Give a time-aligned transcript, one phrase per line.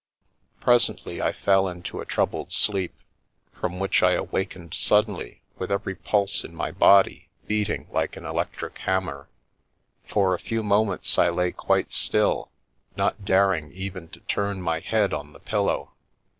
[0.59, 2.95] Presently I fell into a troubled sleep,
[3.53, 8.79] from which I awakened suddenly with every pulse in my body beating like an electric
[8.79, 9.29] hammer.
[10.07, 12.49] For a few moments I lay quite still,
[12.97, 15.91] not daring even to turn my head on the pillow.